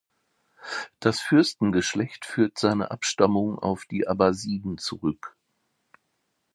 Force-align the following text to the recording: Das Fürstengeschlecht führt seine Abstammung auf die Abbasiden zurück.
Das 0.99 1.21
Fürstengeschlecht 1.21 2.25
führt 2.25 2.57
seine 2.57 2.89
Abstammung 2.89 3.59
auf 3.59 3.85
die 3.85 4.07
Abbasiden 4.07 4.79
zurück. 4.79 5.37